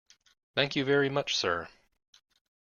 Thank 0.55 0.75
you 0.75 0.83
very 0.83 1.09
much, 1.09 1.37
sir. 1.37 1.67